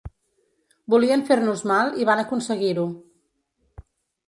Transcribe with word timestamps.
Volien 0.93 1.25
fer-nos 1.27 1.61
mal 1.73 1.93
i 2.05 2.09
van 2.11 2.23
aconseguir-ho. 2.23 2.89